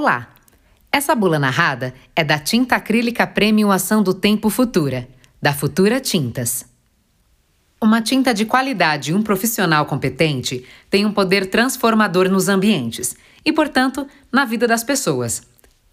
Olá! 0.00 0.28
Essa 0.92 1.12
bula 1.12 1.40
narrada 1.40 1.92
é 2.14 2.22
da 2.22 2.38
tinta 2.38 2.76
acrílica 2.76 3.26
Premium 3.26 3.72
Ação 3.72 4.00
do 4.00 4.14
Tempo 4.14 4.48
Futura, 4.48 5.08
da 5.42 5.52
Futura 5.52 5.98
Tintas. 5.98 6.64
Uma 7.82 8.00
tinta 8.00 8.32
de 8.32 8.44
qualidade 8.44 9.10
e 9.10 9.14
um 9.14 9.24
profissional 9.24 9.86
competente 9.86 10.64
tem 10.88 11.04
um 11.04 11.12
poder 11.12 11.46
transformador 11.46 12.28
nos 12.28 12.48
ambientes 12.48 13.16
e, 13.44 13.52
portanto, 13.52 14.06
na 14.30 14.44
vida 14.44 14.68
das 14.68 14.84
pessoas. 14.84 15.42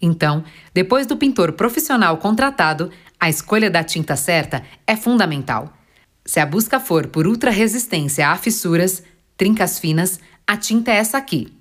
Então, 0.00 0.44
depois 0.72 1.04
do 1.04 1.16
pintor 1.16 1.54
profissional 1.54 2.16
contratado, 2.18 2.92
a 3.18 3.28
escolha 3.28 3.68
da 3.68 3.82
tinta 3.82 4.14
certa 4.14 4.62
é 4.86 4.94
fundamental. 4.94 5.76
Se 6.24 6.38
a 6.38 6.46
busca 6.46 6.78
for 6.78 7.08
por 7.08 7.26
ultra 7.26 7.50
resistência 7.50 8.28
a 8.28 8.36
fissuras, 8.36 9.02
trincas 9.36 9.80
finas, 9.80 10.20
a 10.46 10.56
tinta 10.56 10.92
é 10.92 10.98
essa 10.98 11.18
aqui. 11.18 11.56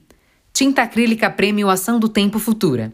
Tinta 0.55 0.83
acrílica 0.83 1.29
Premium 1.29 1.67
Ação 1.67 1.99
do 1.99 2.07
Tempo 2.07 2.39
Futura. 2.39 2.93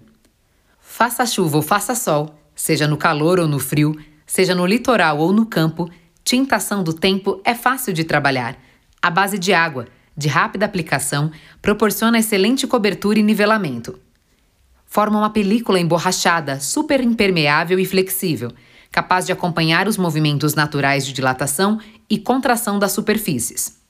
Faça 0.80 1.28
chuva 1.28 1.58
ou 1.58 1.62
faça 1.62 1.94
sol, 1.94 2.36
seja 2.56 2.88
no 2.88 2.98
calor 2.98 3.40
ou 3.40 3.48
no 3.48 3.60
frio, 3.60 3.96
seja 4.26 4.56
no 4.56 4.66
litoral 4.66 5.20
ou 5.20 5.32
no 5.32 5.46
campo, 5.46 5.88
tinta 6.24 6.56
ação 6.56 6.84
do 6.84 6.92
tempo 6.92 7.40
é 7.46 7.54
fácil 7.54 7.94
de 7.94 8.04
trabalhar. 8.04 8.58
A 9.00 9.12
base 9.12 9.38
de 9.38 9.54
água, 9.54 9.86
de 10.18 10.28
rápida 10.28 10.66
aplicação, 10.66 11.30
proporciona 11.62 12.18
excelente 12.18 12.66
cobertura 12.66 13.20
e 13.20 13.24
nivelamento. 13.24 14.00
Forma 14.88 15.20
uma 15.20 15.30
película 15.30 15.80
emborrachada, 15.80 16.60
super 16.60 17.00
impermeável 17.00 17.78
e 17.78 17.86
flexível, 17.86 18.52
capaz 18.92 19.28
de 19.28 19.34
acompanhar 19.34 19.88
os 19.88 19.98
movimentos 19.98 20.56
naturais 20.56 21.06
de 21.06 21.14
dilatação 21.14 21.80
e 22.10 22.18
contração 22.18 22.80
das 22.80 22.92
superfícies. 22.92 23.81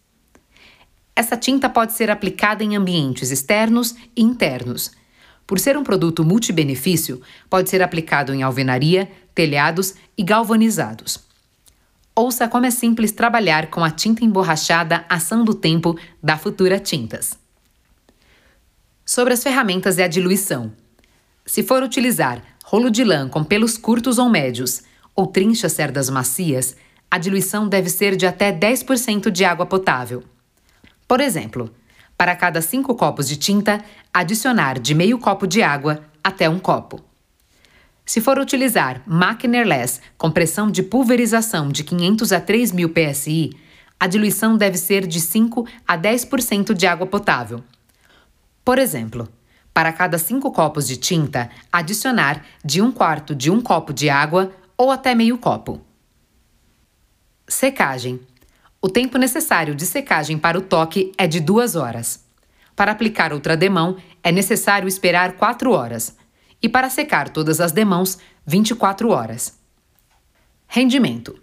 Essa 1.21 1.37
tinta 1.37 1.69
pode 1.69 1.93
ser 1.93 2.09
aplicada 2.09 2.63
em 2.63 2.75
ambientes 2.75 3.29
externos 3.29 3.93
e 4.15 4.23
internos. 4.23 4.89
Por 5.45 5.59
ser 5.59 5.77
um 5.77 5.83
produto 5.83 6.25
multibenefício, 6.25 7.21
pode 7.47 7.69
ser 7.69 7.83
aplicado 7.83 8.33
em 8.33 8.41
alvenaria, 8.41 9.07
telhados 9.35 9.93
e 10.17 10.23
galvanizados. 10.23 11.19
Ouça 12.15 12.47
como 12.47 12.65
é 12.65 12.71
simples 12.71 13.11
trabalhar 13.11 13.67
com 13.67 13.83
a 13.83 13.91
tinta 13.91 14.25
emborrachada 14.25 15.05
Ação 15.07 15.45
do 15.45 15.53
Tempo 15.53 15.95
da 16.23 16.39
Futura 16.39 16.79
Tintas. 16.79 17.37
Sobre 19.05 19.35
as 19.35 19.43
ferramentas 19.43 19.99
e 19.99 20.01
a 20.01 20.07
diluição. 20.07 20.71
Se 21.45 21.61
for 21.61 21.83
utilizar 21.83 22.41
rolo 22.65 22.89
de 22.89 23.03
lã 23.03 23.29
com 23.29 23.43
pelos 23.43 23.77
curtos 23.77 24.17
ou 24.17 24.27
médios 24.27 24.81
ou 25.15 25.27
trinchas 25.27 25.73
cerdas 25.73 26.09
macias, 26.09 26.75
a 27.11 27.19
diluição 27.19 27.69
deve 27.69 27.91
ser 27.91 28.15
de 28.15 28.25
até 28.25 28.51
10% 28.51 29.29
de 29.29 29.45
água 29.45 29.67
potável. 29.67 30.23
Por 31.11 31.19
exemplo, 31.19 31.69
para 32.17 32.37
cada 32.37 32.61
5 32.61 32.95
copos 32.95 33.27
de 33.27 33.35
tinta, 33.35 33.83
adicionar 34.13 34.79
de 34.79 34.95
meio 34.95 35.19
copo 35.19 35.45
de 35.45 35.61
água 35.61 36.05
até 36.23 36.49
um 36.49 36.57
copo. 36.57 37.03
Se 38.05 38.21
for 38.21 38.39
utilizar 38.39 39.03
máquina 39.05 39.57
airless 39.57 39.99
com 40.17 40.31
pressão 40.31 40.71
de 40.71 40.81
pulverização 40.81 41.67
de 41.67 41.83
500 41.83 42.31
a 42.31 42.39
3000 42.39 42.93
psi, 42.93 43.49
a 43.99 44.07
diluição 44.07 44.55
deve 44.55 44.77
ser 44.77 45.05
de 45.05 45.19
5 45.19 45.67
a 45.85 45.97
10% 45.97 46.73
de 46.73 46.87
água 46.87 47.05
potável. 47.05 47.61
Por 48.63 48.79
exemplo, 48.79 49.27
para 49.73 49.91
cada 49.91 50.17
5 50.17 50.49
copos 50.53 50.87
de 50.87 50.95
tinta, 50.95 51.49
adicionar 51.69 52.45
de 52.63 52.81
1 52.81 52.89
quarto 52.93 53.35
de 53.35 53.51
um 53.51 53.59
copo 53.59 53.91
de 53.91 54.09
água 54.09 54.49
ou 54.77 54.89
até 54.89 55.13
meio 55.13 55.37
copo. 55.37 55.81
Secagem. 57.49 58.30
O 58.83 58.89
tempo 58.89 59.19
necessário 59.19 59.75
de 59.75 59.85
secagem 59.85 60.39
para 60.39 60.57
o 60.57 60.61
toque 60.61 61.11
é 61.15 61.27
de 61.27 61.39
duas 61.39 61.75
horas. 61.75 62.25
Para 62.75 62.91
aplicar 62.91 63.31
outra 63.31 63.55
demão, 63.55 63.97
é 64.23 64.31
necessário 64.31 64.87
esperar 64.87 65.33
4 65.33 65.71
horas. 65.71 66.17
E 66.59 66.67
para 66.67 66.89
secar 66.89 67.29
todas 67.29 67.61
as 67.61 67.71
demãos, 67.71 68.17
24 68.43 69.09
horas. 69.09 69.53
Rendimento. 70.67 71.39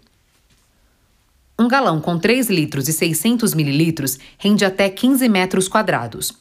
Um 1.57 1.69
galão 1.69 2.01
com 2.01 2.19
3 2.19 2.49
litros 2.49 2.89
e 2.89 2.93
600 2.93 3.53
mililitros 3.53 4.19
rende 4.37 4.65
até 4.65 4.89
15 4.89 5.29
metros 5.29 5.69
quadrados. 5.69 6.33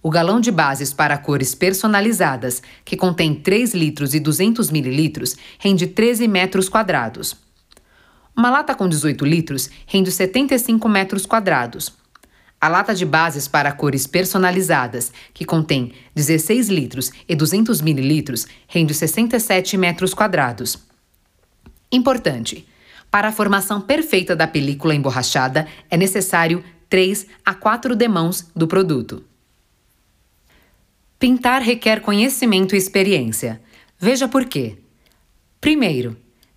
O 0.00 0.10
galão 0.10 0.38
de 0.38 0.52
bases 0.52 0.92
para 0.92 1.18
cores 1.18 1.56
personalizadas, 1.56 2.62
que 2.84 2.96
contém 2.96 3.34
3 3.34 3.74
litros 3.74 4.14
e 4.14 4.20
200 4.20 4.70
mililitros, 4.70 5.34
rende 5.58 5.88
13 5.88 6.28
metros 6.28 6.68
quadrados. 6.68 7.45
Uma 8.36 8.50
lata 8.50 8.74
com 8.74 8.86
18 8.86 9.24
litros 9.24 9.70
rende 9.86 10.12
75 10.12 10.86
metros 10.90 11.24
quadrados. 11.24 11.94
A 12.60 12.68
lata 12.68 12.94
de 12.94 13.06
bases 13.06 13.48
para 13.48 13.72
cores 13.72 14.06
personalizadas, 14.06 15.10
que 15.32 15.44
contém 15.44 15.92
16 16.14 16.68
litros 16.68 17.10
e 17.26 17.34
200 17.34 17.80
mililitros, 17.80 18.46
rende 18.68 18.92
67 18.92 19.78
metros 19.78 20.12
quadrados. 20.12 20.78
Importante: 21.90 22.68
para 23.10 23.28
a 23.28 23.32
formação 23.32 23.80
perfeita 23.80 24.36
da 24.36 24.46
película 24.46 24.94
emborrachada, 24.94 25.66
é 25.90 25.96
necessário 25.96 26.62
3 26.90 27.26
a 27.42 27.54
4 27.54 27.96
demãos 27.96 28.50
do 28.54 28.68
produto. 28.68 29.24
Pintar 31.18 31.62
requer 31.62 32.00
conhecimento 32.00 32.74
e 32.74 32.78
experiência. 32.78 33.62
Veja 33.98 34.28
por 34.28 34.44
quê. 34.44 34.76
Primeiro, 35.58 36.16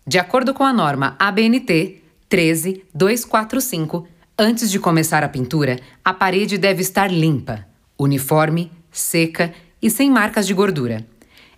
de 0.09 0.17
acordo 0.17 0.55
com 0.55 0.63
a 0.63 0.73
norma 0.73 1.15
ABNT 1.19 2.01
13245, 2.27 4.07
antes 4.39 4.71
de 4.71 4.79
começar 4.79 5.23
a 5.23 5.29
pintura, 5.29 5.79
a 6.03 6.11
parede 6.11 6.57
deve 6.57 6.81
estar 6.81 7.11
limpa, 7.11 7.67
uniforme, 7.95 8.71
seca 8.91 9.53
e 9.79 9.87
sem 9.87 10.09
marcas 10.09 10.47
de 10.47 10.53
gordura. 10.55 11.05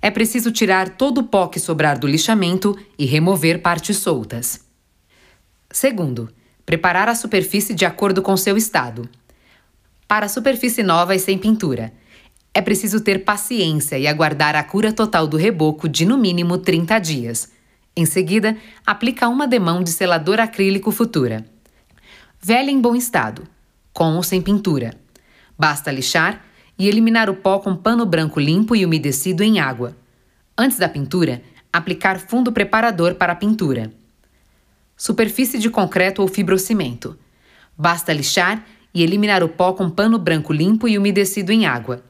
É 0.02 0.12
preciso 0.12 0.52
tirar 0.52 0.98
todo 0.98 1.20
o 1.20 1.24
pó 1.24 1.48
que 1.48 1.62
sobrar 1.62 1.98
do 1.98 2.06
lixamento 2.06 2.78
e 3.00 3.06
remover 3.06 3.62
partes 3.62 3.96
soltas. 3.96 4.60
Segundo, 5.72 6.30
preparar 6.66 7.08
a 7.08 7.16
superfície 7.16 7.74
de 7.74 7.86
acordo 7.86 8.22
com 8.22 8.36
seu 8.36 8.58
estado. 8.58 9.08
Para 10.10 10.28
superfície 10.28 10.84
nova 10.84 11.16
e 11.16 11.20
sem 11.20 11.38
pintura, 11.38 11.94
é 12.54 12.62
preciso 12.62 13.00
ter 13.00 13.24
paciência 13.24 13.98
e 13.98 14.08
aguardar 14.08 14.58
a 14.58 14.64
cura 14.66 14.92
total 14.92 15.26
do 15.26 15.38
reboco 15.38 15.88
de 15.88 16.06
no 16.06 16.18
mínimo 16.18 16.58
30 16.58 17.00
dias 17.00 17.61
em 17.96 18.06
seguida, 18.06 18.58
aplica 18.86 19.28
uma 19.28 19.48
demão 19.48 19.84
de 19.84 19.90
selador 19.92 20.40
acrílico 20.40 20.92
Futura. 20.92 21.46
Velha 22.42 22.72
em 22.72 22.80
bom 22.80 22.96
estado, 22.96 23.44
com 23.94 24.16
ou 24.16 24.24
sem 24.24 24.42
pintura. 24.42 24.94
Basta 25.58 25.92
lixar 25.92 26.42
e 26.78 26.88
eliminar 26.88 27.30
o 27.30 27.36
pó 27.36 27.60
com 27.60 27.76
pano 27.76 28.06
branco 28.06 28.40
limpo 28.40 28.76
e 28.76 28.86
umedecido 28.86 29.44
em 29.44 29.60
água. 29.60 29.96
Antes 30.58 30.78
da 30.78 30.88
pintura, 30.88 31.44
aplicar 31.72 32.20
fundo 32.20 32.52
preparador 32.52 33.16
para 33.16 33.34
a 33.34 33.36
pintura. 33.36 33.92
Superfície 34.96 35.60
de 35.60 35.70
concreto 35.70 36.22
ou 36.22 36.28
fibrocimento. 36.28 37.18
Basta 37.78 38.14
lixar 38.14 38.66
e 38.94 39.04
eliminar 39.04 39.44
o 39.44 39.50
pó 39.50 39.74
com 39.74 39.90
pano 39.90 40.18
branco 40.18 40.54
limpo 40.54 40.88
e 40.88 40.98
umedecido 40.98 41.52
em 41.52 41.66
água. 41.66 42.04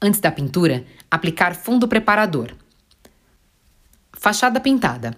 Antes 0.00 0.20
da 0.20 0.30
pintura, 0.30 0.84
aplicar 1.10 1.54
fundo 1.54 1.88
preparador. 1.88 2.52
Fachada 4.20 4.58
pintada. 4.58 5.16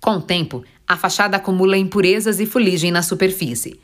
Com 0.00 0.12
o 0.12 0.22
tempo, 0.22 0.64
a 0.86 0.96
fachada 0.96 1.36
acumula 1.36 1.76
impurezas 1.76 2.38
e 2.38 2.46
fuligem 2.46 2.92
na 2.92 3.02
superfície. 3.02 3.80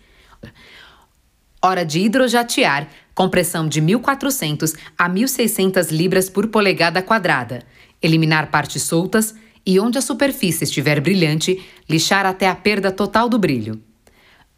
Hora 1.61 1.85
de 1.85 2.01
hidrojatear 2.01 2.89
com 3.13 3.29
pressão 3.29 3.69
de 3.69 3.83
1.400 3.83 4.77
a 4.97 5.11
1.600 5.11 5.91
libras 5.91 6.31
por 6.31 6.47
polegada 6.47 7.03
quadrada. 7.03 7.65
Eliminar 8.01 8.51
partes 8.53 8.83
soltas 8.83 9.35
e, 9.67 9.81
onde 9.81 9.99
a 9.99 10.03
superfície 10.03 10.65
estiver 10.65 11.01
brilhante, 11.01 11.61
lixar 11.91 12.25
até 12.25 12.49
a 12.49 12.55
perda 12.55 12.93
total 12.93 13.29
do 13.29 13.39
brilho. 13.39 13.83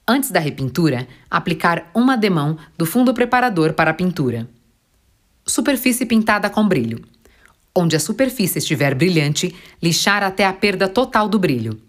Antes 0.07 0.31
da 0.31 0.39
repintura, 0.39 1.09
aplicar 1.31 1.91
uma 1.95 2.15
demão 2.15 2.59
do 2.77 2.85
fundo 2.85 3.15
preparador 3.15 3.73
para 3.73 3.91
a 3.91 3.95
pintura. 3.95 4.49
Superfície 5.47 6.05
pintada 6.05 6.51
com 6.51 6.69
brilho. 6.69 7.14
Onde 7.77 7.97
a 7.97 8.01
superfície 8.01 8.59
estiver 8.59 8.95
brilhante, 8.95 9.55
lixar 9.83 10.23
até 10.23 10.47
a 10.47 10.53
perda 10.53 10.89
total 10.89 11.29
do 11.29 11.39
brilho. 11.39 11.81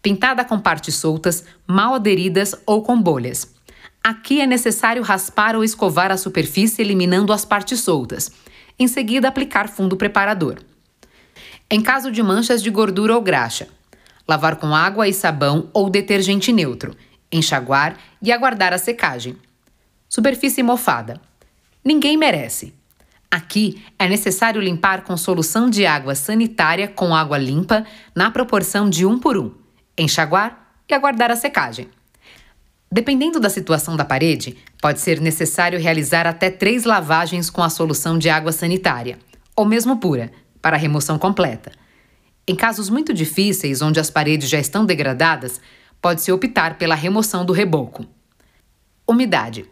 Pintada 0.00 0.44
com 0.44 0.58
partes 0.58 0.94
soltas, 0.94 1.44
mal 1.66 1.94
aderidas 1.94 2.54
ou 2.64 2.82
com 2.82 3.00
bolhas. 3.00 3.54
Aqui 4.02 4.40
é 4.40 4.46
necessário 4.46 5.02
raspar 5.02 5.54
ou 5.54 5.62
escovar 5.62 6.10
a 6.10 6.16
superfície 6.16 6.80
eliminando 6.80 7.32
as 7.32 7.44
partes 7.44 7.80
soltas. 7.80 8.32
Em 8.78 8.88
seguida, 8.88 9.28
aplicar 9.28 9.68
fundo 9.68 9.96
preparador. 9.96 10.58
Em 11.70 11.80
caso 11.80 12.10
de 12.10 12.22
manchas 12.22 12.62
de 12.62 12.70
gordura 12.70 13.14
ou 13.14 13.20
graxa, 13.20 13.68
lavar 14.26 14.56
com 14.56 14.74
água 14.74 15.06
e 15.06 15.12
sabão 15.12 15.68
ou 15.72 15.90
detergente 15.90 16.52
neutro, 16.52 16.96
enxaguar 17.30 17.96
e 18.20 18.32
aguardar 18.32 18.72
a 18.72 18.78
secagem. 18.78 19.36
Superfície 20.08 20.62
mofada. 20.62 21.20
Ninguém 21.84 22.16
merece. 22.16 22.74
Aqui 23.32 23.82
é 23.98 24.06
necessário 24.06 24.60
limpar 24.60 25.04
com 25.04 25.16
solução 25.16 25.70
de 25.70 25.86
água 25.86 26.14
sanitária 26.14 26.86
com 26.86 27.14
água 27.14 27.38
limpa 27.38 27.82
na 28.14 28.30
proporção 28.30 28.90
de 28.90 29.06
um 29.06 29.18
por 29.18 29.38
um, 29.38 29.54
enxaguar 29.96 30.74
e 30.86 30.92
aguardar 30.92 31.30
a 31.30 31.36
secagem. 31.36 31.88
Dependendo 32.92 33.40
da 33.40 33.48
situação 33.48 33.96
da 33.96 34.04
parede, 34.04 34.58
pode 34.82 35.00
ser 35.00 35.18
necessário 35.18 35.80
realizar 35.80 36.26
até 36.26 36.50
três 36.50 36.84
lavagens 36.84 37.48
com 37.48 37.62
a 37.62 37.70
solução 37.70 38.18
de 38.18 38.28
água 38.28 38.52
sanitária, 38.52 39.18
ou 39.56 39.64
mesmo 39.64 39.96
pura, 39.96 40.30
para 40.60 40.76
remoção 40.76 41.18
completa. 41.18 41.72
Em 42.46 42.54
casos 42.54 42.90
muito 42.90 43.14
difíceis, 43.14 43.80
onde 43.80 43.98
as 43.98 44.10
paredes 44.10 44.50
já 44.50 44.58
estão 44.58 44.84
degradadas, 44.84 45.58
pode-se 46.02 46.30
optar 46.30 46.76
pela 46.76 46.94
remoção 46.94 47.46
do 47.46 47.54
reboco. 47.54 48.04
Umidade. 49.08 49.64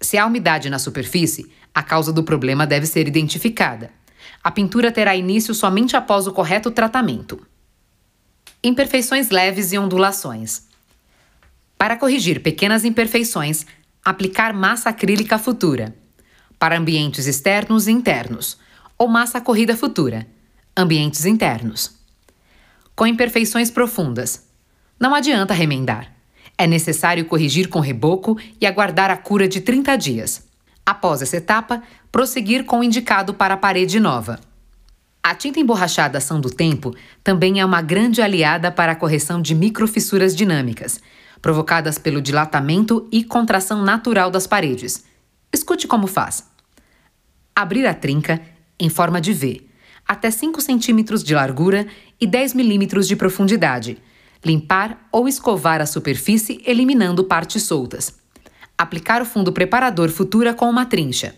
Se 0.00 0.16
há 0.16 0.26
umidade 0.26 0.70
na 0.70 0.78
superfície, 0.78 1.50
a 1.74 1.82
causa 1.82 2.12
do 2.12 2.22
problema 2.22 2.66
deve 2.66 2.86
ser 2.86 3.06
identificada. 3.08 3.90
A 4.42 4.50
pintura 4.50 4.92
terá 4.92 5.16
início 5.16 5.54
somente 5.54 5.96
após 5.96 6.26
o 6.26 6.32
correto 6.32 6.70
tratamento. 6.70 7.44
Imperfeições 8.62 9.30
leves 9.30 9.72
e 9.72 9.78
ondulações. 9.78 10.66
Para 11.76 11.96
corrigir 11.96 12.42
pequenas 12.42 12.84
imperfeições, 12.84 13.66
aplicar 14.04 14.52
massa 14.52 14.90
acrílica 14.90 15.38
futura. 15.38 15.94
Para 16.58 16.78
ambientes 16.78 17.26
externos 17.26 17.86
e 17.86 17.92
internos, 17.92 18.58
ou 18.96 19.06
massa 19.06 19.40
corrida 19.40 19.76
futura, 19.76 20.26
ambientes 20.76 21.24
internos. 21.24 21.96
Com 22.96 23.06
imperfeições 23.06 23.70
profundas, 23.70 24.48
não 24.98 25.14
adianta 25.14 25.54
remendar. 25.54 26.17
É 26.60 26.66
necessário 26.66 27.24
corrigir 27.24 27.68
com 27.68 27.78
reboco 27.78 28.36
e 28.60 28.66
aguardar 28.66 29.12
a 29.12 29.16
cura 29.16 29.46
de 29.46 29.60
30 29.60 29.96
dias. 29.96 30.44
Após 30.84 31.22
essa 31.22 31.36
etapa, 31.36 31.80
prosseguir 32.10 32.64
com 32.64 32.80
o 32.80 32.84
indicado 32.84 33.32
para 33.32 33.54
a 33.54 33.56
parede 33.56 34.00
nova. 34.00 34.40
A 35.22 35.34
tinta 35.34 35.60
emborrachada 35.60 36.18
ação 36.18 36.40
do 36.40 36.50
tempo 36.50 36.96
também 37.22 37.60
é 37.60 37.64
uma 37.64 37.80
grande 37.80 38.20
aliada 38.20 38.72
para 38.72 38.92
a 38.92 38.96
correção 38.96 39.40
de 39.40 39.54
microfissuras 39.54 40.34
dinâmicas, 40.34 41.00
provocadas 41.40 41.96
pelo 41.96 42.20
dilatamento 42.20 43.06
e 43.12 43.22
contração 43.22 43.84
natural 43.84 44.30
das 44.30 44.46
paredes. 44.46 45.04
Escute 45.52 45.86
como 45.86 46.06
faz. 46.06 46.44
Abrir 47.54 47.86
a 47.86 47.94
trinca 47.94 48.40
em 48.80 48.88
forma 48.88 49.20
de 49.20 49.32
V, 49.32 49.62
até 50.06 50.30
5 50.30 50.60
centímetros 50.60 51.22
de 51.22 51.34
largura 51.34 51.86
e 52.20 52.26
10 52.26 52.54
milímetros 52.54 53.06
de 53.06 53.14
profundidade, 53.14 53.98
Limpar 54.44 55.08
ou 55.10 55.26
escovar 55.26 55.80
a 55.80 55.86
superfície 55.86 56.62
eliminando 56.64 57.24
partes 57.24 57.64
soltas. 57.64 58.14
Aplicar 58.76 59.20
o 59.20 59.24
fundo 59.24 59.52
preparador 59.52 60.10
Futura 60.10 60.54
com 60.54 60.70
uma 60.70 60.86
trincha. 60.86 61.34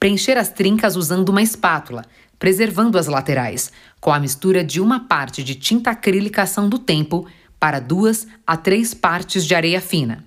Preencher 0.00 0.36
as 0.36 0.48
trincas 0.48 0.96
usando 0.96 1.28
uma 1.28 1.42
espátula, 1.42 2.04
preservando 2.36 2.98
as 2.98 3.06
laterais, 3.06 3.70
com 4.00 4.12
a 4.12 4.18
mistura 4.18 4.64
de 4.64 4.80
uma 4.80 5.06
parte 5.06 5.44
de 5.44 5.54
tinta 5.54 5.90
acrílica 5.92 6.42
ação 6.42 6.68
do 6.68 6.78
tempo 6.78 7.24
para 7.58 7.78
duas 7.78 8.26
a 8.44 8.56
três 8.56 8.92
partes 8.94 9.46
de 9.46 9.54
areia 9.54 9.80
fina. 9.80 10.24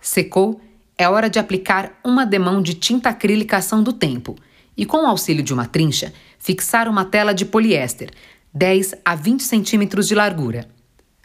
Secou, 0.00 0.60
é 0.96 1.08
hora 1.08 1.30
de 1.30 1.38
aplicar 1.38 2.00
uma 2.04 2.26
demão 2.26 2.60
de 2.60 2.74
tinta 2.74 3.10
acrílica 3.10 3.58
ação 3.58 3.80
do 3.80 3.92
tempo 3.92 4.34
e, 4.76 4.84
com 4.84 5.04
o 5.04 5.06
auxílio 5.06 5.44
de 5.44 5.54
uma 5.54 5.66
trincha, 5.66 6.12
fixar 6.36 6.88
uma 6.88 7.04
tela 7.04 7.32
de 7.32 7.44
poliéster, 7.44 8.10
10 8.52 8.96
a 9.04 9.14
20 9.14 9.42
centímetros 9.44 10.08
de 10.08 10.16
largura 10.16 10.77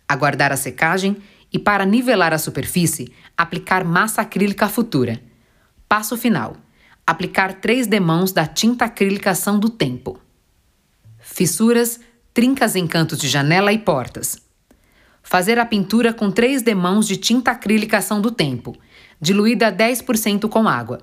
aguardar 0.08 0.52
a 0.52 0.58
secagem 0.58 1.18
e, 1.52 1.60
para 1.60 1.86
nivelar 1.86 2.34
a 2.34 2.38
superfície, 2.38 3.12
aplicar 3.38 3.84
massa 3.84 4.22
acrílica 4.22 4.68
futura. 4.68 5.22
Passo 5.88 6.18
final: 6.18 6.58
aplicar 7.06 7.54
três 7.56 7.88
demãos 7.88 8.32
da 8.32 8.46
tinta 8.46 8.86
acrílica 8.86 9.32
ação 9.32 9.60
do 9.60 9.70
tempo. 9.70 10.20
Fissuras, 11.20 12.00
trincas 12.34 12.76
em 12.76 12.88
cantos 12.88 13.20
de 13.20 13.28
janela 13.28 13.72
e 13.72 13.78
portas. 13.78 14.38
Fazer 15.22 15.58
a 15.58 15.66
pintura 15.66 16.12
com 16.14 16.30
três 16.30 16.62
demãos 16.62 17.08
de 17.08 17.16
tinta 17.16 17.52
acrílica 17.52 18.00
ação 18.00 18.20
do 18.20 18.30
tempo, 18.30 18.76
diluída 19.22 19.72
10% 19.72 20.50
com 20.50 20.68
água. 20.68 21.00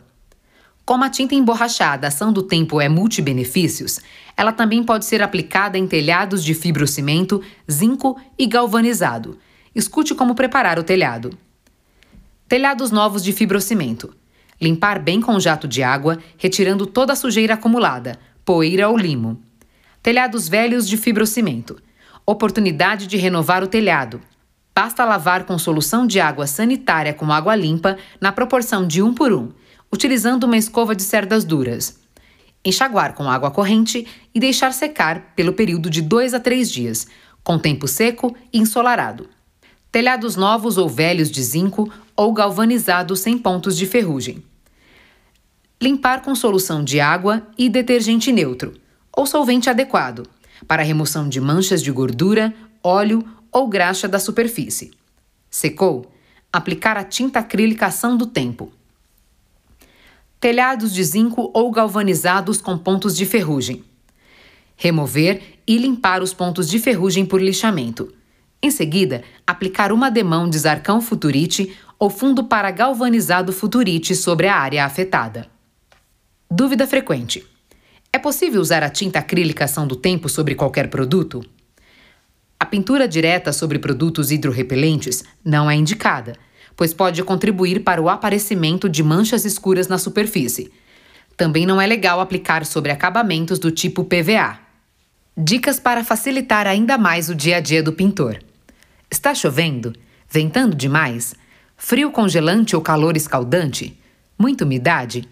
Como 0.91 1.05
a 1.05 1.09
tinta 1.09 1.37
emborrachada 1.37 2.09
ação 2.09 2.33
do 2.33 2.43
tempo 2.43 2.81
é 2.81 2.89
multibenefícios, 2.89 4.01
ela 4.37 4.51
também 4.51 4.83
pode 4.83 5.05
ser 5.05 5.23
aplicada 5.23 5.79
em 5.79 5.87
telhados 5.87 6.43
de 6.43 6.53
fibrocimento, 6.53 7.41
zinco 7.71 8.21
e 8.37 8.45
galvanizado. 8.45 9.39
Escute 9.73 10.17
como 10.17 10.35
preparar 10.35 10.81
o 10.81 10.83
telhado. 10.83 11.39
Telhados 12.49 12.91
novos 12.91 13.23
de 13.23 13.33
fibrocimento. 13.33 14.13
Limpar 14.61 14.99
bem 14.99 15.21
com 15.21 15.39
jato 15.39 15.69
de 15.69 15.81
água, 15.81 16.19
retirando 16.37 16.85
toda 16.85 17.13
a 17.13 17.17
sujeira 17.17 17.55
acumulada, 17.55 18.19
poeira 18.45 18.89
ou 18.89 18.99
limo. 18.99 19.41
Telhados 20.03 20.49
velhos 20.49 20.89
de 20.89 20.97
fibrocimento. 20.97 21.81
Oportunidade 22.27 23.07
de 23.07 23.17
renovar 23.17 23.63
o 23.63 23.69
telhado. 23.69 24.21
Basta 24.75 25.05
lavar 25.05 25.45
com 25.45 25.57
solução 25.57 26.05
de 26.05 26.19
água 26.19 26.49
sanitária 26.49 27.15
com 27.15 27.31
água 27.31 27.55
limpa 27.55 27.97
na 28.21 28.33
proporção 28.33 28.85
de 28.89 29.01
1 29.01 29.15
por 29.15 29.33
1 29.33 29.60
utilizando 29.93 30.45
uma 30.45 30.57
escova 30.57 30.95
de 30.95 31.03
cerdas 31.03 31.45
duras. 31.45 31.99
Enxaguar 32.65 33.15
com 33.15 33.29
água 33.29 33.51
corrente 33.51 34.07
e 34.35 34.39
deixar 34.39 34.73
secar 34.73 35.33
pelo 35.35 35.53
período 35.53 35.91
de 35.91 36.03
2 36.03 36.35
a 36.35 36.41
3 36.41 36.71
dias, 36.71 37.07
com 37.43 37.59
tempo 37.59 37.89
seco 37.89 38.37
e 38.53 38.59
ensolarado. 38.59 39.29
Telhados 39.91 40.37
novos 40.37 40.79
ou 40.79 40.89
velhos 40.89 41.31
de 41.31 41.43
zinco 41.43 41.91
ou 42.15 42.33
galvanizados 42.33 43.21
sem 43.21 43.37
pontos 43.37 43.77
de 43.77 43.87
ferrugem. 43.87 44.45
Limpar 45.83 46.23
com 46.23 46.35
solução 46.35 46.85
de 46.85 47.01
água 47.01 47.47
e 47.57 47.69
detergente 47.69 48.31
neutro, 48.31 48.75
ou 49.11 49.27
solvente 49.27 49.71
adequado, 49.71 50.29
para 50.69 50.83
remoção 50.83 51.29
de 51.29 51.41
manchas 51.41 51.83
de 51.83 51.91
gordura, 51.91 52.55
óleo 52.85 53.27
ou 53.51 53.67
graxa 53.67 54.07
da 54.07 54.19
superfície. 54.19 54.93
Secou? 55.51 56.13
Aplicar 56.53 56.97
a 56.99 57.05
tinta 57.05 57.39
acrílica 57.39 57.87
ação 57.87 58.17
do 58.17 58.27
tempo 58.27 58.71
telhados 60.41 60.95
de 60.95 61.05
zinco 61.05 61.51
ou 61.53 61.71
galvanizados 61.71 62.61
com 62.63 62.79
pontos 62.79 63.15
de 63.15 63.27
ferrugem. 63.27 63.85
Remover 64.75 65.43
e 65.67 65.77
limpar 65.77 66.23
os 66.23 66.33
pontos 66.33 66.69
de 66.69 66.79
ferrugem 66.79 67.27
por 67.27 67.43
lixamento. 67.43 68.13
Em 68.63 68.71
seguida, 68.71 69.23
aplicar 69.47 69.93
uma 69.93 70.11
demão 70.11 70.49
de 70.49 70.59
zarcão 70.59 71.01
futurite 71.03 71.77
ou 71.99 72.09
fundo 72.09 72.45
para 72.45 72.71
galvanizado 72.71 73.53
futurite 73.53 74.17
sobre 74.17 74.49
a 74.49 74.57
área 74.57 74.85
afetada. 74.85 75.47
Dúvida 76.51 76.87
frequente: 76.87 77.47
É 78.11 78.19
possível 78.19 78.61
usar 78.61 78.83
a 78.83 78.89
tinta 78.89 79.19
acrílica 79.19 79.67
ação 79.67 79.87
do 79.87 79.97
tempo 79.97 80.29
sobre 80.29 80.55
qualquer 80.55 80.89
produto? 80.89 81.45
A 82.59 82.65
pintura 82.65 83.07
direta 83.07 83.53
sobre 83.53 83.79
produtos 83.79 84.31
hidrorrepelentes 84.31 85.25
não 85.45 85.71
é 85.71 85.75
indicada 85.75 86.35
pois 86.81 86.95
pode 86.95 87.23
contribuir 87.23 87.81
para 87.81 88.01
o 88.01 88.09
aparecimento 88.09 88.89
de 88.89 89.03
manchas 89.03 89.45
escuras 89.45 89.87
na 89.87 89.99
superfície. 89.99 90.73
Também 91.37 91.67
não 91.67 91.79
é 91.79 91.87
legal 91.87 92.21
aplicar 92.21 92.65
sobre 92.65 92.91
acabamentos 92.91 93.59
do 93.59 93.71
tipo 93.71 94.03
PVA. 94.03 94.59
Dicas 95.37 95.79
para 95.79 96.03
facilitar 96.03 96.67
ainda 96.67 96.97
mais 96.97 97.29
o 97.29 97.35
dia 97.35 97.59
a 97.59 97.61
dia 97.61 97.83
do 97.83 97.93
pintor. 97.93 98.43
Está 99.11 99.35
chovendo? 99.35 99.93
Ventando 100.27 100.75
demais? 100.75 101.35
Frio 101.77 102.11
congelante 102.11 102.75
ou 102.75 102.81
calor 102.81 103.15
escaldante? 103.15 104.01
Muita 104.39 104.65
umidade? 104.65 105.29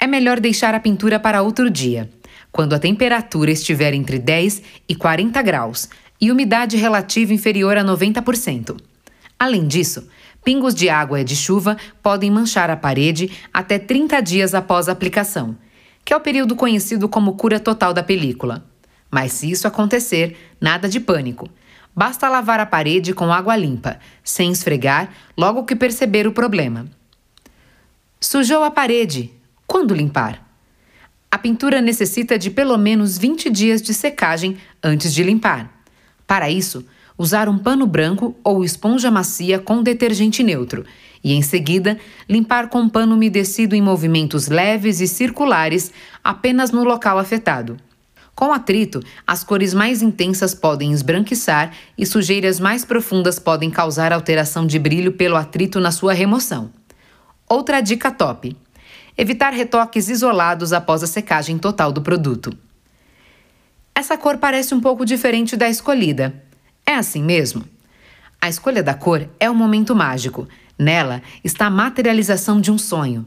É 0.00 0.08
melhor 0.08 0.40
deixar 0.40 0.74
a 0.74 0.80
pintura 0.80 1.20
para 1.20 1.40
outro 1.40 1.70
dia, 1.70 2.10
quando 2.50 2.72
a 2.72 2.80
temperatura 2.80 3.52
estiver 3.52 3.94
entre 3.94 4.18
10 4.18 4.60
e 4.88 4.96
40 4.96 5.40
graus 5.40 5.88
e 6.20 6.32
umidade 6.32 6.76
relativa 6.76 7.32
inferior 7.32 7.76
a 7.76 7.84
90%. 7.84 8.76
Além 9.38 9.68
disso, 9.68 10.08
Pingos 10.44 10.74
de 10.74 10.88
água 10.88 11.20
e 11.20 11.24
de 11.24 11.36
chuva 11.36 11.76
podem 12.02 12.30
manchar 12.30 12.70
a 12.70 12.76
parede 12.76 13.30
até 13.52 13.78
30 13.78 14.20
dias 14.20 14.54
após 14.54 14.88
a 14.88 14.92
aplicação, 14.92 15.56
que 16.04 16.12
é 16.12 16.16
o 16.16 16.20
período 16.20 16.56
conhecido 16.56 17.08
como 17.08 17.34
cura 17.34 17.60
total 17.60 17.92
da 17.92 18.02
película. 18.02 18.64
Mas 19.10 19.32
se 19.32 19.50
isso 19.50 19.66
acontecer, 19.66 20.36
nada 20.60 20.88
de 20.88 21.00
pânico. 21.00 21.48
Basta 21.94 22.28
lavar 22.28 22.60
a 22.60 22.66
parede 22.66 23.12
com 23.12 23.32
água 23.32 23.56
limpa, 23.56 23.98
sem 24.22 24.52
esfregar, 24.52 25.10
logo 25.36 25.64
que 25.64 25.74
perceber 25.74 26.26
o 26.26 26.32
problema. 26.32 26.86
Sujou 28.20 28.62
a 28.62 28.70
parede. 28.70 29.32
Quando 29.66 29.94
limpar? 29.94 30.46
A 31.30 31.36
pintura 31.36 31.80
necessita 31.80 32.38
de 32.38 32.50
pelo 32.50 32.78
menos 32.78 33.18
20 33.18 33.50
dias 33.50 33.82
de 33.82 33.92
secagem 33.92 34.56
antes 34.82 35.12
de 35.12 35.22
limpar. 35.22 35.82
Para 36.26 36.48
isso, 36.48 36.86
usar 37.18 37.48
um 37.48 37.58
pano 37.58 37.86
branco 37.86 38.36
ou 38.44 38.64
esponja 38.64 39.10
macia 39.10 39.58
com 39.58 39.82
detergente 39.82 40.42
neutro 40.44 40.86
e, 41.22 41.34
em 41.34 41.42
seguida, 41.42 41.98
limpar 42.28 42.68
com 42.68 42.88
pano 42.88 43.16
umedecido 43.16 43.74
em 43.74 43.82
movimentos 43.82 44.46
leves 44.46 45.00
e 45.00 45.08
circulares 45.08 45.92
apenas 46.22 46.70
no 46.70 46.84
local 46.84 47.18
afetado. 47.18 47.76
Com 48.36 48.52
atrito, 48.52 49.02
as 49.26 49.42
cores 49.42 49.74
mais 49.74 50.00
intensas 50.00 50.54
podem 50.54 50.92
esbranquiçar 50.92 51.72
e 51.98 52.06
sujeiras 52.06 52.60
mais 52.60 52.84
profundas 52.84 53.40
podem 53.40 53.68
causar 53.68 54.12
alteração 54.12 54.64
de 54.64 54.78
brilho 54.78 55.10
pelo 55.10 55.34
atrito 55.34 55.80
na 55.80 55.90
sua 55.90 56.12
remoção. 56.12 56.70
Outra 57.48 57.80
dica 57.80 58.12
top: 58.12 58.56
evitar 59.16 59.52
retoques 59.52 60.08
isolados 60.08 60.72
após 60.72 61.02
a 61.02 61.08
secagem 61.08 61.58
total 61.58 61.90
do 61.90 62.00
produto. 62.00 62.56
Essa 63.92 64.16
cor 64.16 64.38
parece 64.38 64.72
um 64.72 64.80
pouco 64.80 65.04
diferente 65.04 65.56
da 65.56 65.68
escolhida. 65.68 66.47
É 66.88 66.94
assim 66.94 67.22
mesmo? 67.22 67.66
A 68.40 68.48
escolha 68.48 68.82
da 68.82 68.94
cor 68.94 69.28
é 69.38 69.50
um 69.50 69.54
momento 69.54 69.94
mágico. 69.94 70.48
Nela 70.78 71.20
está 71.44 71.66
a 71.66 71.70
materialização 71.70 72.62
de 72.62 72.72
um 72.72 72.78
sonho. 72.78 73.26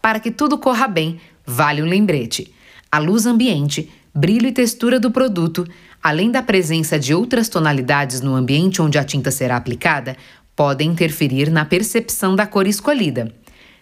Para 0.00 0.18
que 0.18 0.30
tudo 0.30 0.56
corra 0.56 0.88
bem, 0.88 1.20
vale 1.44 1.82
um 1.82 1.86
lembrete. 1.86 2.50
a 2.90 2.98
luz 2.98 3.26
ambiente, 3.26 3.92
brilho 4.14 4.46
e 4.46 4.52
textura 4.52 4.98
do 4.98 5.10
produto, 5.10 5.68
além 6.02 6.30
da 6.30 6.40
presença 6.42 6.98
de 6.98 7.12
outras 7.12 7.46
tonalidades 7.46 8.22
no 8.22 8.34
ambiente 8.34 8.80
onde 8.80 8.96
a 8.96 9.04
tinta 9.04 9.30
será 9.30 9.56
aplicada, 9.56 10.16
podem 10.56 10.88
interferir 10.88 11.50
na 11.50 11.66
percepção 11.66 12.34
da 12.34 12.46
cor 12.46 12.66
escolhida. 12.66 13.30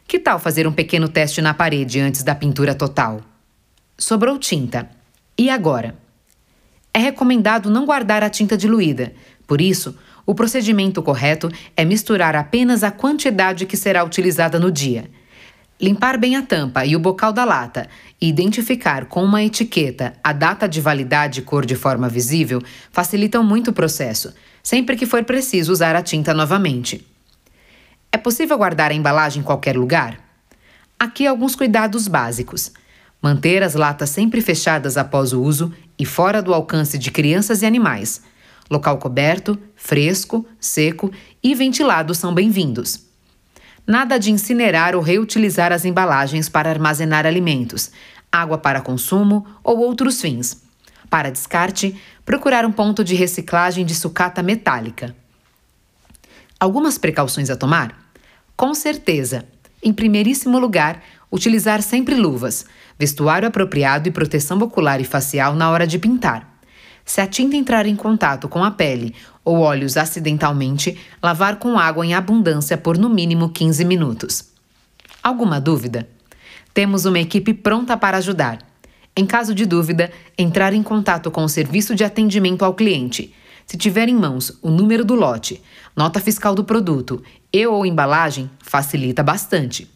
Que 0.05 0.19
tal 0.19 0.41
fazer 0.41 0.67
um 0.67 0.73
pequeno 0.73 1.09
teste 1.09 1.41
na 1.41 1.55
parede 1.55 2.01
antes 2.01 2.25
da 2.25 2.35
pintura 2.35 2.75
total? 2.75 3.21
Sobrou 3.97 4.37
tinta. 4.37 4.91
E 5.39 5.49
agora? 5.49 6.02
É 6.95 6.99
recomendado 6.99 7.71
não 7.71 7.87
guardar 7.87 8.23
a 8.23 8.31
tinta 8.31 8.57
diluída. 8.57 9.13
Por 9.47 9.61
isso, 9.61 9.97
o 10.25 10.35
procedimento 10.35 11.03
correto 11.03 11.51
é 11.77 11.85
misturar 11.85 12.37
apenas 12.37 12.85
a 12.85 12.91
quantidade 12.91 13.67
que 13.67 13.77
será 13.77 14.05
utilizada 14.05 14.59
no 14.59 14.71
dia. 14.71 15.11
Limpar 15.81 16.17
bem 16.17 16.37
a 16.37 16.43
tampa 16.43 16.87
e 16.87 16.95
o 16.95 17.01
bocal 17.01 17.33
da 17.33 17.45
lata 17.45 17.89
e 18.21 18.29
identificar 18.29 19.07
com 19.07 19.25
uma 19.25 19.43
etiqueta 19.43 20.15
a 20.23 20.33
data 20.33 20.69
de 20.69 20.81
validade 20.81 21.41
e 21.41 21.43
cor 21.43 21.67
de 21.67 21.75
forma 21.75 22.09
visível 22.09 22.63
facilitam 22.93 23.43
muito 23.43 23.73
o 23.73 23.73
processo, 23.73 24.33
sempre 24.63 24.97
que 24.97 25.07
for 25.07 25.25
preciso 25.25 25.73
usar 25.73 25.97
a 25.97 26.03
tinta 26.03 26.33
novamente. 26.33 27.05
É 28.13 28.17
possível 28.17 28.57
guardar 28.57 28.93
a 28.93 28.95
embalagem 28.95 29.41
em 29.41 29.45
qualquer 29.45 29.77
lugar? 29.77 30.21
Aqui 31.01 31.27
alguns 31.27 31.57
cuidados 31.57 32.07
básicos. 32.07 32.71
Manter 33.21 33.63
as 33.63 33.75
latas 33.75 34.11
sempre 34.11 34.41
fechadas 34.41 34.97
após 34.97 35.33
o 35.33 35.43
uso 35.43 35.73
e 36.03 36.05
fora 36.05 36.43
do 36.43 36.53
alcance 36.53 36.99
de 36.99 37.13
crianças 37.13 37.63
e 37.63 37.67
animais. 37.67 38.23
Local 38.69 38.99
coberto, 38.99 39.57
fresco, 39.77 40.45
seco 40.59 41.13
e 41.41 41.55
ventilado 41.55 42.13
são 42.13 42.35
bem-vindos. 42.35 43.07
Nada 43.87 44.19
de 44.19 44.33
incinerar 44.33 44.97
ou 44.97 45.01
reutilizar 45.01 45.71
as 45.71 45.85
embalagens 45.85 46.49
para 46.49 46.69
armazenar 46.69 47.25
alimentos, 47.25 47.93
água 48.33 48.59
para 48.59 48.81
consumo 48.81 49.47
ou 49.63 49.79
outros 49.79 50.21
fins. 50.21 50.61
Para 51.09 51.31
descarte, 51.31 51.95
procurar 52.25 52.67
um 52.67 52.73
ponto 52.73 53.05
de 53.05 53.15
reciclagem 53.15 53.87
de 53.87 53.95
sucata 53.95 54.43
metálica. 54.43 55.15
Algumas 56.59 56.99
precauções 56.99 57.49
a 57.49 57.55
tomar? 57.55 58.13
Com 58.57 58.75
certeza. 58.75 59.45
Em 59.83 59.93
primeiríssimo 59.93 60.59
lugar, 60.59 61.03
utilizar 61.31 61.83
sempre 61.83 62.15
luvas, 62.15 62.65
vestuário 62.99 63.49
apropriado 63.49 64.09
e 64.09 64.13
proteção 64.13 64.59
ocular 64.59 65.01
e 65.01 65.05
facial 65.05 65.55
na 65.55 65.71
hora 65.71 65.87
de 65.87 65.99
pintar. 65.99 66.53
Se 67.05 67.21
a 67.21 67.27
tinta 67.27 67.57
entrar 67.57 67.85
em 67.85 67.97
contato 67.97 68.49
com 68.49 68.63
a 68.63 68.71
pele 68.71 69.15
ou 69.45 69.59
olhos 69.59 69.97
acidentalmente, 69.97 70.97
lavar 71.21 71.57
com 71.57 71.77
água 71.77 72.07
em 72.07 72.15
abundância 72.15 72.79
por 72.79 72.97
no 72.97 73.09
mínimo 73.09 73.49
15 73.49 73.85
minutos. 73.85 74.45
Alguma 75.21 75.61
dúvida? 75.61 76.09
Temos 76.73 77.05
uma 77.05 77.19
equipe 77.19 77.53
pronta 77.53 77.97
para 77.97 78.19
ajudar. 78.19 78.59
Em 79.17 79.27
caso 79.27 79.55
de 79.55 79.67
dúvida, 79.67 80.13
entrar 80.39 80.73
em 80.73 80.83
contato 80.83 81.31
com 81.31 81.45
o 81.45 81.49
serviço 81.49 81.95
de 81.95 82.05
atendimento 82.05 82.65
ao 82.65 82.73
cliente. 82.73 83.35
Se 83.67 83.77
tiver 83.77 84.09
em 84.09 84.15
mãos 84.15 84.57
o 84.61 84.71
número 84.71 85.05
do 85.05 85.15
lote, 85.15 85.63
nota 85.97 86.21
fiscal 86.21 86.55
do 86.55 86.65
produto 86.65 87.23
e 87.53 87.67
ou 87.67 87.87
embalagem, 87.87 88.51
facilita 88.61 89.23
bastante. 89.23 89.91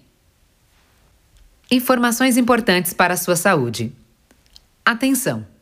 Informações 1.70 2.36
importantes 2.36 2.94
para 2.94 3.14
a 3.14 3.18
sua 3.18 3.36
saúde. 3.36 3.94
Atenção! 4.84 5.53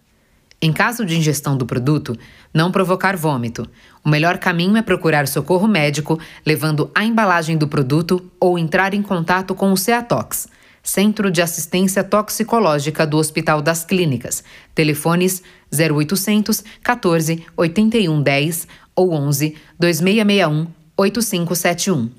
Em 0.62 0.72
caso 0.72 1.04
de 1.04 1.18
ingestão 1.18 1.58
do 1.58 1.66
produto, 1.66 2.16
não 2.54 2.72
provocar 2.72 3.18
vômito. 3.18 3.68
O 4.04 4.10
melhor 4.10 4.38
caminho 4.38 4.78
é 4.78 4.82
procurar 4.82 5.28
socorro 5.28 5.68
médico, 5.68 6.20
levando 6.46 6.92
a 6.94 7.04
embalagem 7.04 7.58
do 7.58 7.68
produto 7.68 8.24
ou 8.40 8.60
entrar 8.60 8.94
em 8.94 9.02
contato 9.02 9.56
com 9.56 9.72
o 9.72 9.78
CEATOX 9.78 10.48
Centro 10.84 11.30
de 11.30 11.42
Assistência 11.42 12.04
Toxicológica 12.04 13.06
do 13.06 13.18
Hospital 13.18 13.62
das 13.62 13.86
Clínicas. 13.86 14.44
Telefones 14.74 15.44
0800 15.72 16.64
14 16.84 17.46
81 17.56 18.22
10 18.22 18.68
ou 18.96 19.14
11 19.14 19.56
2661 19.80 20.68
8571. 20.98 22.10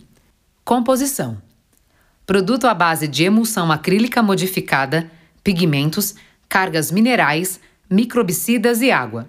Composição: 0.65 1.39
Produto 2.25 2.67
à 2.67 2.75
base 2.75 3.09
de 3.09 3.25
emulsão 3.25 3.71
acrílica 3.73 4.23
modificada, 4.23 5.11
pigmentos, 5.43 6.15
cargas 6.49 6.93
minerais, 6.93 7.61
microbicidas 7.93 8.81
e 8.81 8.91
água. 8.91 9.29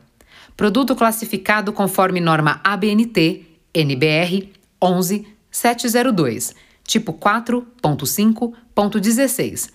Produto 0.56 0.96
classificado 0.96 1.74
conforme 1.74 2.20
norma 2.20 2.62
ABNT 2.64 3.46
NBR 3.74 4.52
11702 4.80 6.56
tipo 6.84 7.14
4.5.16. 7.14 9.72